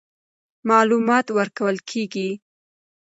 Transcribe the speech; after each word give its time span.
معلومات 0.69 1.25
ورکول 1.37 1.77
کېږي. 1.89 2.29